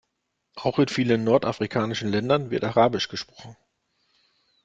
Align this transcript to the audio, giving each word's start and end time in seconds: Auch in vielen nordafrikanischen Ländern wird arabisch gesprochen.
Auch 0.55 0.79
in 0.79 0.87
vielen 0.87 1.23
nordafrikanischen 1.23 2.09
Ländern 2.09 2.49
wird 2.49 2.63
arabisch 2.63 3.07
gesprochen. 3.07 3.55